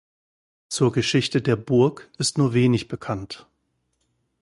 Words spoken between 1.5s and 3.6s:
Burg ist nur wenig bekannt.